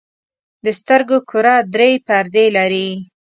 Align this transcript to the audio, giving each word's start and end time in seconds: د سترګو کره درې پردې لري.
د 0.63 0.67
سترګو 0.79 1.17
کره 1.29 1.55
درې 1.73 1.91
پردې 2.07 2.45
لري. 2.57 2.89